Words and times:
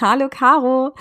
Hallo 0.00 0.30
Caro. 0.30 0.94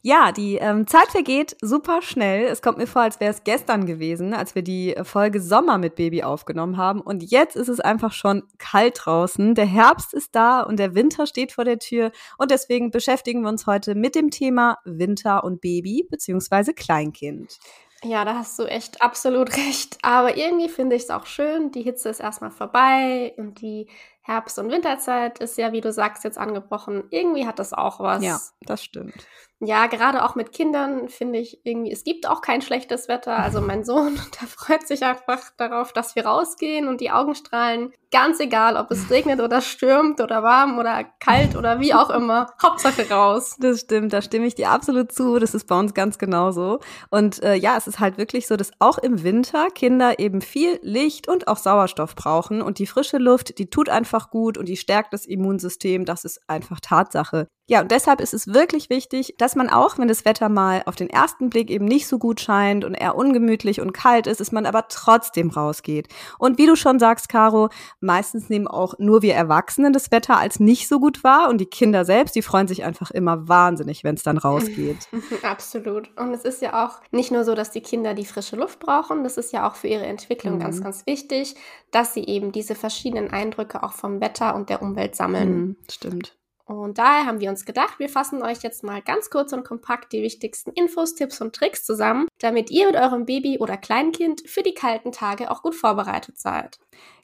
Ja, 0.00 0.32
die 0.32 0.54
ähm, 0.56 0.86
Zeit 0.86 1.08
vergeht 1.08 1.54
super 1.60 2.00
schnell. 2.00 2.46
Es 2.46 2.62
kommt 2.62 2.78
mir 2.78 2.86
vor, 2.86 3.02
als 3.02 3.20
wäre 3.20 3.30
es 3.30 3.44
gestern 3.44 3.84
gewesen, 3.84 4.32
als 4.32 4.54
wir 4.54 4.62
die 4.62 4.94
Folge 5.02 5.42
Sommer 5.42 5.76
mit 5.76 5.96
Baby 5.96 6.22
aufgenommen 6.22 6.78
haben. 6.78 7.02
Und 7.02 7.30
jetzt 7.30 7.56
ist 7.56 7.68
es 7.68 7.78
einfach 7.80 8.12
schon 8.12 8.44
kalt 8.56 9.00
draußen. 9.04 9.54
Der 9.54 9.66
Herbst 9.66 10.14
ist 10.14 10.34
da 10.34 10.62
und 10.62 10.78
der 10.78 10.94
Winter 10.94 11.26
steht 11.26 11.52
vor 11.52 11.64
der 11.64 11.78
Tür. 11.78 12.10
Und 12.38 12.50
deswegen 12.50 12.90
beschäftigen 12.90 13.42
wir 13.42 13.50
uns 13.50 13.66
heute 13.66 13.94
mit 13.94 14.14
dem 14.14 14.30
Thema 14.30 14.78
Winter 14.86 15.44
und 15.44 15.60
Baby 15.60 16.06
beziehungsweise 16.08 16.72
Kleinkind. 16.72 17.58
Ja, 18.04 18.24
da 18.24 18.36
hast 18.36 18.58
du 18.58 18.64
echt 18.64 19.02
absolut 19.02 19.54
recht. 19.58 19.98
Aber 20.02 20.38
irgendwie 20.38 20.68
finde 20.68 20.96
ich 20.96 21.02
es 21.02 21.10
auch 21.10 21.26
schön. 21.26 21.70
Die 21.72 21.82
Hitze 21.82 22.08
ist 22.08 22.20
erstmal 22.20 22.52
vorbei 22.52 23.34
und 23.36 23.60
die 23.60 23.88
Herbst- 24.28 24.58
und 24.58 24.70
Winterzeit 24.70 25.38
ist 25.38 25.56
ja, 25.56 25.72
wie 25.72 25.80
du 25.80 25.90
sagst, 25.90 26.22
jetzt 26.22 26.36
angebrochen. 26.36 27.04
Irgendwie 27.08 27.46
hat 27.46 27.58
das 27.58 27.72
auch 27.72 27.98
was. 27.98 28.22
Ja, 28.22 28.38
das 28.66 28.84
stimmt 28.84 29.26
ja, 29.60 29.88
gerade 29.88 30.24
auch 30.24 30.36
mit 30.36 30.52
Kindern 30.52 31.08
finde 31.08 31.40
ich 31.40 31.58
irgendwie, 31.64 31.90
es 31.90 32.04
gibt 32.04 32.28
auch 32.28 32.42
kein 32.42 32.62
schlechtes 32.62 33.08
Wetter. 33.08 33.36
Also 33.36 33.60
mein 33.60 33.84
Sohn, 33.84 34.14
der 34.40 34.46
freut 34.46 34.86
sich 34.86 35.04
einfach 35.04 35.50
darauf, 35.56 35.92
dass 35.92 36.14
wir 36.14 36.26
rausgehen 36.26 36.86
und 36.86 37.00
die 37.00 37.10
Augen 37.10 37.34
strahlen. 37.34 37.92
Ganz 38.10 38.38
egal, 38.40 38.76
ob 38.76 38.90
es 38.90 39.10
regnet 39.10 39.40
oder 39.40 39.60
stürmt 39.60 40.20
oder 40.20 40.42
warm 40.42 40.78
oder 40.78 41.04
kalt 41.18 41.56
oder 41.56 41.80
wie 41.80 41.92
auch 41.92 42.08
immer. 42.08 42.46
Hauptsache 42.62 43.10
raus. 43.10 43.56
Das 43.58 43.80
stimmt, 43.80 44.12
da 44.12 44.22
stimme 44.22 44.46
ich 44.46 44.54
dir 44.54 44.70
absolut 44.70 45.12
zu. 45.12 45.38
Das 45.40 45.54
ist 45.54 45.66
bei 45.66 45.78
uns 45.78 45.92
ganz 45.92 46.18
genauso. 46.18 46.78
Und 47.10 47.42
äh, 47.42 47.54
ja, 47.54 47.76
es 47.76 47.86
ist 47.86 47.98
halt 47.98 48.16
wirklich 48.16 48.46
so, 48.46 48.56
dass 48.56 48.70
auch 48.78 48.96
im 48.96 49.24
Winter 49.24 49.68
Kinder 49.74 50.20
eben 50.20 50.40
viel 50.40 50.78
Licht 50.82 51.28
und 51.28 51.48
auch 51.48 51.58
Sauerstoff 51.58 52.14
brauchen. 52.14 52.62
Und 52.62 52.78
die 52.78 52.86
frische 52.86 53.18
Luft, 53.18 53.58
die 53.58 53.68
tut 53.68 53.88
einfach 53.90 54.17
gut 54.30 54.58
und 54.58 54.66
die 54.68 54.76
stärkt 54.76 55.12
das 55.12 55.24
Immunsystem. 55.26 56.04
Das 56.04 56.24
ist 56.24 56.40
einfach 56.48 56.80
Tatsache. 56.80 57.48
Ja, 57.70 57.82
und 57.82 57.90
deshalb 57.90 58.22
ist 58.22 58.32
es 58.32 58.46
wirklich 58.46 58.88
wichtig, 58.88 59.34
dass 59.36 59.54
man 59.54 59.68
auch, 59.68 59.98
wenn 59.98 60.08
das 60.08 60.24
Wetter 60.24 60.48
mal 60.48 60.82
auf 60.86 60.96
den 60.96 61.10
ersten 61.10 61.50
Blick 61.50 61.68
eben 61.68 61.84
nicht 61.84 62.08
so 62.08 62.18
gut 62.18 62.40
scheint 62.40 62.82
und 62.82 62.94
eher 62.94 63.14
ungemütlich 63.14 63.82
und 63.82 63.92
kalt 63.92 64.26
ist, 64.26 64.40
dass 64.40 64.52
man 64.52 64.64
aber 64.64 64.88
trotzdem 64.88 65.50
rausgeht. 65.50 66.08
Und 66.38 66.56
wie 66.56 66.64
du 66.64 66.76
schon 66.76 66.98
sagst, 66.98 67.28
Caro, 67.28 67.68
meistens 68.00 68.48
nehmen 68.48 68.66
auch 68.66 68.94
nur 68.98 69.20
wir 69.20 69.34
Erwachsenen 69.34 69.92
das 69.92 70.10
Wetter 70.10 70.38
als 70.38 70.60
nicht 70.60 70.88
so 70.88 70.98
gut 70.98 71.22
wahr 71.22 71.50
und 71.50 71.58
die 71.58 71.66
Kinder 71.66 72.06
selbst, 72.06 72.34
die 72.36 72.42
freuen 72.42 72.68
sich 72.68 72.84
einfach 72.84 73.10
immer 73.10 73.48
wahnsinnig, 73.48 74.02
wenn 74.02 74.14
es 74.14 74.22
dann 74.22 74.38
rausgeht. 74.38 75.06
Absolut. 75.42 76.10
Und 76.16 76.32
es 76.32 76.44
ist 76.44 76.62
ja 76.62 76.86
auch 76.86 77.02
nicht 77.10 77.30
nur 77.30 77.44
so, 77.44 77.54
dass 77.54 77.70
die 77.70 77.82
Kinder 77.82 78.14
die 78.14 78.24
frische 78.24 78.56
Luft 78.56 78.80
brauchen, 78.80 79.24
das 79.24 79.36
ist 79.36 79.52
ja 79.52 79.68
auch 79.68 79.74
für 79.74 79.88
ihre 79.88 80.06
Entwicklung 80.06 80.54
mhm. 80.54 80.60
ganz, 80.60 80.82
ganz 80.82 81.04
wichtig, 81.04 81.54
dass 81.90 82.14
sie 82.14 82.24
eben 82.24 82.50
diese 82.50 82.74
verschiedenen 82.74 83.30
Eindrücke 83.30 83.82
auch 83.82 83.92
vom 83.92 84.22
Wetter 84.22 84.54
und 84.54 84.70
der 84.70 84.80
Umwelt 84.80 85.14
sammeln. 85.14 85.54
Mhm, 85.54 85.76
stimmt. 85.90 86.37
Und 86.68 86.98
daher 86.98 87.24
haben 87.24 87.40
wir 87.40 87.48
uns 87.48 87.64
gedacht, 87.64 87.98
wir 87.98 88.10
fassen 88.10 88.42
euch 88.42 88.62
jetzt 88.62 88.84
mal 88.84 89.00
ganz 89.00 89.30
kurz 89.30 89.54
und 89.54 89.64
kompakt 89.64 90.12
die 90.12 90.22
wichtigsten 90.22 90.70
Infos, 90.72 91.14
Tipps 91.14 91.40
und 91.40 91.56
Tricks 91.56 91.82
zusammen, 91.82 92.28
damit 92.40 92.70
ihr 92.70 92.86
mit 92.86 92.96
eurem 92.96 93.24
Baby 93.24 93.58
oder 93.58 93.78
Kleinkind 93.78 94.42
für 94.46 94.62
die 94.62 94.74
kalten 94.74 95.10
Tage 95.10 95.50
auch 95.50 95.62
gut 95.62 95.74
vorbereitet 95.74 96.38
seid. 96.38 96.78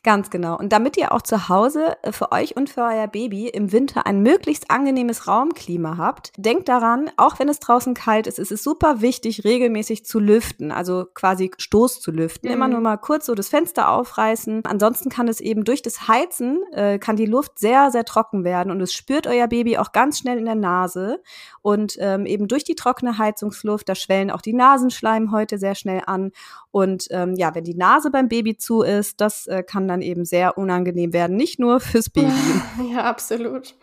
Ganz 0.05 0.29
genau. 0.29 0.59
Und 0.59 0.71
damit 0.71 0.99
ihr 0.99 1.13
auch 1.13 1.23
zu 1.23 1.49
Hause 1.49 1.97
äh, 2.03 2.13
für 2.13 2.31
euch 2.31 2.57
und 2.57 2.69
für 2.69 2.83
euer 2.83 3.07
Baby 3.07 3.49
im 3.49 3.73
Winter 3.73 4.07
ein 4.07 4.21
möglichst 4.21 4.71
angenehmes 4.71 5.27
Raumklima 5.27 5.97
habt, 5.97 6.31
denkt 6.37 6.69
daran, 6.69 7.11
auch 7.17 7.39
wenn 7.39 7.49
es 7.49 7.59
draußen 7.59 7.95
kalt 7.95 8.27
ist, 8.27 8.39
ist 8.39 8.53
es 8.53 8.63
super 8.63 9.01
wichtig, 9.01 9.45
regelmäßig 9.45 10.05
zu 10.05 10.21
lüften, 10.21 10.73
also 10.73 11.07
quasi 11.15 11.51
Stoß 11.57 12.03
zu 12.03 12.11
lüften. 12.11 12.49
Mhm. 12.49 12.55
Immer 12.55 12.69
nur 12.69 12.81
mal 12.81 12.99
kurz 12.99 13.25
so 13.25 13.35
das 13.35 13.49
Fenster 13.49 13.89
aufreißen. 13.89 14.67
Ansonsten 14.67 15.09
kann 15.09 15.27
es 15.27 15.41
eben 15.41 15.65
durch 15.65 15.81
das 15.81 16.07
Heizen, 16.07 16.63
äh, 16.73 16.99
kann 16.99 17.17
die 17.17 17.25
Luft 17.25 17.59
sehr, 17.59 17.91
sehr 17.91 18.05
trocken 18.05 18.45
werden 18.45 18.71
und 18.71 18.83
es 18.83 18.93
spürt 18.93 19.27
euer 19.27 19.49
Baby 19.49 19.79
auch 19.79 19.93
ganz 19.93 20.19
schnell 20.19 20.37
in 20.37 20.45
der 20.45 20.55
Nase. 20.55 21.23
Und 21.63 21.97
ähm, 21.99 22.27
eben 22.27 22.47
durch 22.47 22.65
die 22.65 22.75
trockene 22.75 23.17
Heizungsluft, 23.17 23.89
da 23.89 23.95
schwellen 23.95 24.31
auch 24.31 24.43
die 24.43 24.53
Nasenschleimhäute 24.53 25.57
sehr 25.57 25.75
schnell 25.75 26.03
an. 26.05 26.33
Und 26.71 27.07
ähm, 27.11 27.35
ja, 27.37 27.55
wenn 27.55 27.65
die 27.65 27.77
Nase 27.77 28.11
beim 28.11 28.29
Baby 28.29 28.59
zu 28.59 28.83
ist, 28.83 29.21
das 29.21 29.47
äh, 29.47 29.63
kann 29.63 29.87
dann 29.87 29.94
eben 30.03 30.25
sehr 30.25 30.59
unangenehm 30.59 31.13
werden, 31.13 31.37
nicht 31.37 31.59
nur 31.59 31.81
fürs 31.81 32.11
Baby. 32.11 32.33
Ja, 32.93 33.05
absolut. 33.05 33.75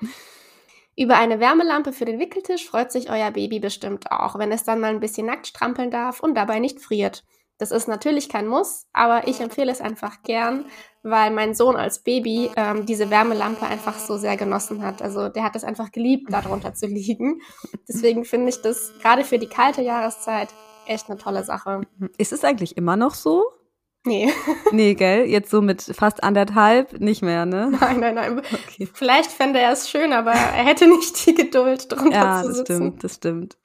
Über 0.95 1.17
eine 1.17 1.39
Wärmelampe 1.39 1.93
für 1.93 2.05
den 2.05 2.19
Wickeltisch 2.19 2.67
freut 2.67 2.91
sich 2.91 3.09
euer 3.09 3.31
Baby 3.31 3.59
bestimmt 3.59 4.11
auch, 4.11 4.37
wenn 4.37 4.51
es 4.51 4.63
dann 4.63 4.79
mal 4.79 4.89
ein 4.89 4.99
bisschen 4.99 5.25
nackt 5.25 5.47
strampeln 5.47 5.89
darf 5.89 6.19
und 6.19 6.35
dabei 6.35 6.59
nicht 6.59 6.79
friert. 6.81 7.23
Das 7.57 7.71
ist 7.71 7.87
natürlich 7.87 8.27
kein 8.27 8.47
Muss, 8.47 8.87
aber 8.91 9.27
ich 9.27 9.39
empfehle 9.39 9.71
es 9.71 9.81
einfach 9.81 10.23
gern, 10.23 10.65
weil 11.03 11.29
mein 11.29 11.53
Sohn 11.53 11.75
als 11.75 11.99
Baby 11.99 12.49
ähm, 12.55 12.87
diese 12.87 13.09
Wärmelampe 13.11 13.65
einfach 13.67 13.99
so 13.99 14.17
sehr 14.17 14.35
genossen 14.35 14.83
hat. 14.83 15.01
Also 15.01 15.29
der 15.29 15.43
hat 15.43 15.55
es 15.55 15.63
einfach 15.63 15.91
geliebt, 15.91 16.33
darunter 16.33 16.73
zu 16.73 16.87
liegen. 16.87 17.41
Deswegen 17.87 18.25
finde 18.25 18.49
ich 18.49 18.61
das 18.61 18.91
gerade 19.01 19.23
für 19.23 19.37
die 19.37 19.47
kalte 19.47 19.83
Jahreszeit 19.83 20.49
echt 20.87 21.07
eine 21.09 21.19
tolle 21.19 21.43
Sache. 21.43 21.81
Ist 22.17 22.33
es 22.33 22.43
eigentlich 22.43 22.77
immer 22.77 22.95
noch 22.95 23.13
so? 23.13 23.43
Nee. 24.03 24.31
nee, 24.71 24.95
gell? 24.95 25.25
Jetzt 25.25 25.51
so 25.51 25.61
mit 25.61 25.81
fast 25.81 26.23
anderthalb 26.23 26.99
nicht 26.99 27.21
mehr, 27.21 27.45
ne? 27.45 27.71
Nein, 27.79 27.99
nein, 27.99 28.15
nein. 28.15 28.39
Okay. 28.39 28.89
Vielleicht 28.91 29.31
fände 29.31 29.59
er 29.59 29.71
es 29.71 29.89
schön, 29.89 30.11
aber 30.11 30.31
er 30.31 30.65
hätte 30.65 30.87
nicht 30.87 31.25
die 31.25 31.35
Geduld, 31.35 31.91
drunter 31.91 32.15
ja, 32.15 32.41
zu 32.41 32.53
sitzen. 32.53 32.73
Ja, 32.73 32.77
das 32.77 32.77
stimmt, 32.77 33.03
das 33.03 33.15
stimmt. 33.15 33.57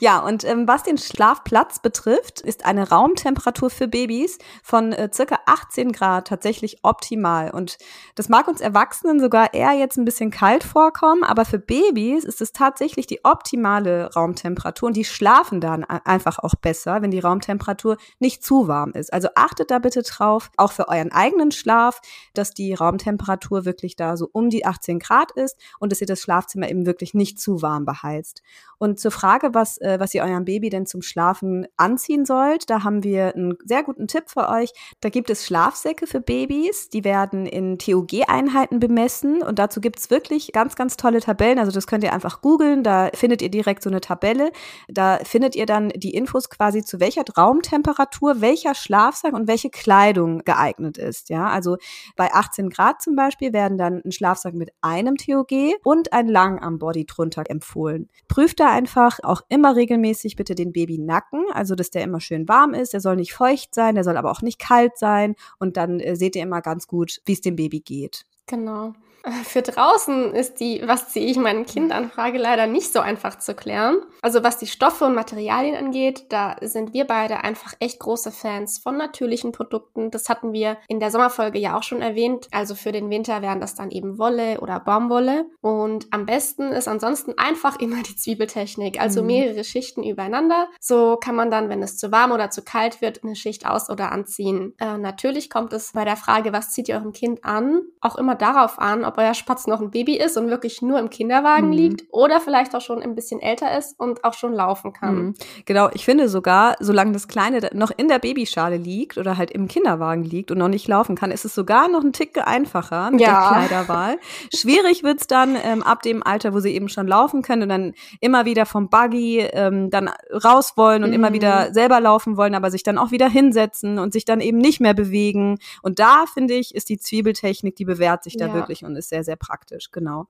Ja, 0.00 0.20
und 0.20 0.44
ähm, 0.44 0.66
was 0.68 0.82
den 0.82 0.98
Schlafplatz 0.98 1.78
betrifft, 1.78 2.40
ist 2.40 2.64
eine 2.64 2.88
Raumtemperatur 2.88 3.70
für 3.70 3.88
Babys 3.88 4.38
von 4.62 4.92
äh, 4.92 5.10
circa 5.12 5.38
18 5.46 5.92
Grad 5.92 6.28
tatsächlich 6.28 6.78
optimal. 6.82 7.50
Und 7.50 7.78
das 8.14 8.28
mag 8.28 8.48
uns 8.48 8.60
Erwachsenen 8.60 9.20
sogar 9.20 9.54
eher 9.54 9.72
jetzt 9.72 9.96
ein 9.96 10.04
bisschen 10.04 10.30
kalt 10.30 10.64
vorkommen, 10.64 11.24
aber 11.24 11.44
für 11.44 11.58
Babys 11.58 12.24
ist 12.24 12.40
es 12.40 12.52
tatsächlich 12.52 13.06
die 13.06 13.24
optimale 13.24 14.12
Raumtemperatur 14.14 14.88
und 14.88 14.96
die 14.96 15.04
schlafen 15.04 15.60
dann 15.60 15.84
einfach 15.84 16.38
auch 16.38 16.54
besser, 16.54 17.02
wenn 17.02 17.10
die 17.10 17.20
Raumtemperatur 17.20 17.96
nicht 18.18 18.44
zu 18.44 18.68
warm 18.68 18.92
ist. 18.92 19.12
Also 19.12 19.28
achtet 19.34 19.70
da 19.70 19.78
bitte 19.78 20.02
drauf, 20.02 20.50
auch 20.56 20.72
für 20.72 20.88
euren 20.88 21.12
eigenen 21.12 21.50
Schlaf, 21.50 22.00
dass 22.34 22.52
die 22.52 22.74
Raumtemperatur 22.74 23.64
wirklich 23.64 23.96
da 23.96 24.16
so 24.16 24.28
um 24.32 24.50
die 24.50 24.66
18 24.66 24.98
Grad 24.98 25.32
ist 25.32 25.56
und 25.78 25.92
dass 25.92 26.00
ihr 26.00 26.06
das 26.06 26.20
Schlafzimmer 26.20 26.68
eben 26.68 26.86
wirklich 26.86 27.14
nicht 27.14 27.40
zu 27.40 27.62
warm 27.62 27.84
beheizt. 27.84 28.42
Und 28.78 29.00
zur 29.00 29.10
Frage, 29.10 29.54
was 29.54 29.75
äh, 29.80 29.98
was 29.98 30.14
ihr 30.14 30.22
eurem 30.22 30.44
Baby 30.44 30.70
denn 30.70 30.86
zum 30.86 31.02
Schlafen 31.02 31.66
anziehen 31.76 32.24
sollt. 32.24 32.70
Da 32.70 32.84
haben 32.84 33.04
wir 33.04 33.34
einen 33.34 33.54
sehr 33.64 33.82
guten 33.82 34.08
Tipp 34.08 34.24
für 34.28 34.48
euch. 34.48 34.72
Da 35.00 35.08
gibt 35.08 35.30
es 35.30 35.46
Schlafsäcke 35.46 36.06
für 36.06 36.20
Babys. 36.20 36.88
Die 36.88 37.04
werden 37.04 37.46
in 37.46 37.78
TOG-Einheiten 37.78 38.80
bemessen 38.80 39.42
und 39.42 39.58
dazu 39.58 39.80
gibt 39.80 39.98
es 39.98 40.10
wirklich 40.10 40.52
ganz, 40.52 40.76
ganz 40.76 40.96
tolle 40.96 41.20
Tabellen. 41.20 41.58
Also 41.58 41.72
das 41.72 41.86
könnt 41.86 42.04
ihr 42.04 42.12
einfach 42.12 42.40
googeln. 42.40 42.82
Da 42.82 43.10
findet 43.14 43.42
ihr 43.42 43.50
direkt 43.50 43.82
so 43.82 43.90
eine 43.90 44.00
Tabelle. 44.00 44.50
Da 44.88 45.18
findet 45.22 45.56
ihr 45.56 45.66
dann 45.66 45.88
die 45.90 46.14
Infos 46.14 46.48
quasi 46.50 46.84
zu 46.84 47.00
welcher 47.00 47.24
Raumtemperatur, 47.36 48.40
welcher 48.40 48.74
Schlafsack 48.74 49.32
und 49.32 49.48
welche 49.48 49.70
Kleidung 49.70 50.38
geeignet 50.44 50.98
ist. 50.98 51.28
Ja, 51.28 51.46
also 51.46 51.76
bei 52.16 52.32
18 52.32 52.70
Grad 52.70 53.02
zum 53.02 53.16
Beispiel 53.16 53.52
werden 53.52 53.78
dann 53.78 54.02
ein 54.04 54.12
Schlafsack 54.12 54.54
mit 54.54 54.70
einem 54.80 55.16
TOG 55.16 55.50
und 55.82 56.12
ein 56.12 56.28
Lang 56.28 56.62
am 56.62 56.78
Body 56.78 57.06
drunter 57.06 57.44
empfohlen. 57.48 58.08
Prüft 58.28 58.60
da 58.60 58.70
einfach 58.70 59.18
auch 59.22 59.42
immer 59.48 59.65
immer 59.66 59.76
regelmäßig 59.76 60.36
bitte 60.36 60.54
den 60.54 60.72
Babynacken, 60.72 61.44
also 61.52 61.74
dass 61.74 61.90
der 61.90 62.04
immer 62.04 62.20
schön 62.20 62.48
warm 62.48 62.74
ist. 62.74 62.92
Der 62.92 63.00
soll 63.00 63.16
nicht 63.16 63.34
feucht 63.34 63.74
sein, 63.74 63.94
der 63.94 64.04
soll 64.04 64.16
aber 64.16 64.30
auch 64.30 64.42
nicht 64.42 64.58
kalt 64.58 64.96
sein. 64.96 65.34
Und 65.58 65.76
dann 65.76 66.00
äh, 66.00 66.16
seht 66.16 66.36
ihr 66.36 66.42
immer 66.42 66.62
ganz 66.62 66.86
gut, 66.86 67.20
wie 67.24 67.32
es 67.32 67.40
dem 67.40 67.56
Baby 67.56 67.80
geht. 67.80 68.24
Genau. 68.46 68.94
Für 69.44 69.62
draußen 69.62 70.34
ist 70.34 70.60
die, 70.60 70.82
was 70.86 71.08
ziehe 71.08 71.26
ich 71.26 71.36
meinen 71.36 71.66
Kindanfrage 71.66 72.38
leider 72.38 72.66
nicht 72.66 72.92
so 72.92 73.00
einfach 73.00 73.38
zu 73.38 73.54
klären. 73.54 73.98
Also 74.22 74.44
was 74.44 74.58
die 74.58 74.68
Stoffe 74.68 75.04
und 75.04 75.14
Materialien 75.14 75.74
angeht, 75.74 76.26
da 76.28 76.56
sind 76.60 76.92
wir 76.92 77.06
beide 77.06 77.42
einfach 77.42 77.74
echt 77.80 77.98
große 77.98 78.30
Fans 78.30 78.78
von 78.78 78.96
natürlichen 78.96 79.50
Produkten. 79.50 80.12
Das 80.12 80.28
hatten 80.28 80.52
wir 80.52 80.78
in 80.88 81.00
der 81.00 81.10
Sommerfolge 81.10 81.58
ja 81.58 81.76
auch 81.76 81.82
schon 81.82 82.02
erwähnt. 82.02 82.46
Also 82.52 82.76
für 82.76 82.92
den 82.92 83.10
Winter 83.10 83.42
wären 83.42 83.60
das 83.60 83.74
dann 83.74 83.90
eben 83.90 84.18
Wolle 84.18 84.60
oder 84.60 84.78
Baumwolle. 84.78 85.46
Und 85.60 86.06
am 86.12 86.24
besten 86.24 86.70
ist 86.70 86.86
ansonsten 86.86 87.34
einfach 87.36 87.80
immer 87.80 88.02
die 88.04 88.16
Zwiebeltechnik. 88.16 89.00
Also 89.00 89.22
mhm. 89.22 89.26
mehrere 89.26 89.64
Schichten 89.64 90.04
übereinander. 90.04 90.68
So 90.78 91.16
kann 91.16 91.34
man 91.34 91.50
dann, 91.50 91.68
wenn 91.68 91.82
es 91.82 91.98
zu 91.98 92.12
warm 92.12 92.30
oder 92.30 92.50
zu 92.50 92.62
kalt 92.62 93.00
wird, 93.00 93.24
eine 93.24 93.34
Schicht 93.34 93.66
aus- 93.66 93.90
oder 93.90 94.12
anziehen. 94.12 94.74
Äh, 94.78 94.98
natürlich 94.98 95.50
kommt 95.50 95.72
es 95.72 95.92
bei 95.92 96.04
der 96.04 96.16
Frage, 96.16 96.52
was 96.52 96.70
zieht 96.70 96.88
ihr 96.88 96.94
eurem 96.96 97.12
Kind 97.12 97.44
an, 97.44 97.82
auch 98.00 98.16
immer 98.16 98.36
darauf 98.36 98.78
an, 98.78 99.04
ob 99.04 99.15
ob 99.16 99.22
euer 99.22 99.34
Spatz 99.34 99.66
noch 99.66 99.80
ein 99.80 99.90
Baby 99.90 100.16
ist 100.16 100.36
und 100.36 100.48
wirklich 100.50 100.82
nur 100.82 100.98
im 100.98 101.10
Kinderwagen 101.10 101.68
mhm. 101.68 101.72
liegt 101.72 102.04
oder 102.10 102.40
vielleicht 102.40 102.74
auch 102.74 102.80
schon 102.80 103.02
ein 103.02 103.14
bisschen 103.14 103.40
älter 103.40 103.76
ist 103.76 103.98
und 103.98 104.24
auch 104.24 104.34
schon 104.34 104.52
laufen 104.52 104.92
kann. 104.92 105.14
Mhm. 105.14 105.34
Genau, 105.64 105.88
ich 105.92 106.04
finde 106.04 106.28
sogar, 106.28 106.76
solange 106.80 107.12
das 107.12 107.28
Kleine 107.28 107.70
noch 107.72 107.90
in 107.96 108.08
der 108.08 108.18
Babyschale 108.18 108.76
liegt 108.76 109.18
oder 109.18 109.36
halt 109.36 109.50
im 109.50 109.68
Kinderwagen 109.68 110.24
liegt 110.24 110.50
und 110.50 110.58
noch 110.58 110.68
nicht 110.68 110.86
laufen 110.88 111.16
kann, 111.16 111.30
ist 111.30 111.44
es 111.44 111.54
sogar 111.54 111.88
noch 111.88 112.02
ein 112.02 112.12
Tick 112.12 112.36
einfacher 112.46 113.10
mit 113.10 113.20
ja. 113.20 113.28
der 113.28 113.68
Kleiderwahl. 113.68 114.18
Schwierig 114.54 115.02
wird's 115.02 115.26
dann 115.26 115.56
ähm, 115.62 115.82
ab 115.82 116.02
dem 116.02 116.22
Alter, 116.22 116.52
wo 116.52 116.60
sie 116.60 116.74
eben 116.74 116.88
schon 116.88 117.06
laufen 117.06 117.42
können 117.42 117.62
und 117.62 117.68
dann 117.68 117.94
immer 118.20 118.44
wieder 118.44 118.66
vom 118.66 118.88
Buggy 118.88 119.40
ähm, 119.52 119.90
dann 119.90 120.10
raus 120.32 120.74
wollen 120.76 121.02
und 121.02 121.10
mhm. 121.10 121.16
immer 121.16 121.32
wieder 121.32 121.72
selber 121.72 122.00
laufen 122.00 122.36
wollen, 122.36 122.54
aber 122.54 122.70
sich 122.70 122.82
dann 122.82 122.98
auch 122.98 123.10
wieder 123.10 123.28
hinsetzen 123.28 123.98
und 123.98 124.12
sich 124.12 124.24
dann 124.24 124.40
eben 124.40 124.58
nicht 124.58 124.80
mehr 124.80 124.94
bewegen. 124.94 125.58
Und 125.82 125.98
da 125.98 126.24
finde 126.32 126.54
ich, 126.54 126.74
ist 126.74 126.88
die 126.88 126.98
Zwiebeltechnik, 126.98 127.76
die 127.76 127.84
bewährt 127.84 128.24
sich 128.24 128.36
da 128.36 128.48
ja. 128.48 128.54
wirklich 128.54 128.84
und 128.84 128.95
ist 128.96 129.10
sehr, 129.10 129.24
sehr 129.24 129.36
praktisch, 129.36 129.90
genau. 129.92 130.28